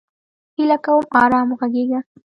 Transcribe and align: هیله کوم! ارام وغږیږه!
هیله 0.55 0.77
کوم! 0.85 1.03
ارام 1.23 1.47
وغږیږه! 1.51 1.99